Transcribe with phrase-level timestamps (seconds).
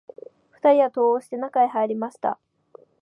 [0.49, 2.39] 二人は戸を押して、中へ入りました